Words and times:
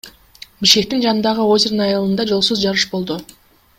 Бишкектин 0.63 1.03
жанындагы 1.03 1.45
Озерное 1.57 1.85
айылында 1.91 2.29
жолсуз 2.33 2.65
жарыш 2.67 2.87
болду. 2.95 3.19